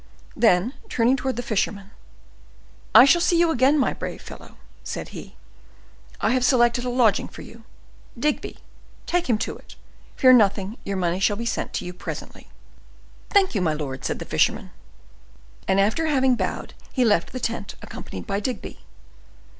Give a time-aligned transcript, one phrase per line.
[0.35, 5.35] Then turning towards the fisherman,—"I shall see you again, my brave fellow," said he;
[6.19, 7.65] "I have selected a lodging for you.
[8.17, 8.57] Digby,
[9.05, 9.75] take him to it.
[10.15, 12.47] Fear nothing; your money shall be sent to you presently."
[13.29, 14.71] "Thank you, my lord," said the fisherman,
[15.67, 18.79] and after having bowed, he left the tent, accompanied by Digby.